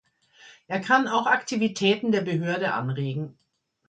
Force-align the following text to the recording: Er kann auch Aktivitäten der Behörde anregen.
Er 0.65 0.79
kann 0.81 1.07
auch 1.07 1.27
Aktivitäten 1.27 2.11
der 2.11 2.21
Behörde 2.21 2.73
anregen. 2.73 3.37